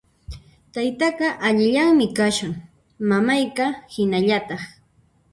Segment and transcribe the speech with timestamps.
[0.77, 2.53] Taytaqa allillanmi kashan,
[3.11, 4.61] mamayqa hinallataq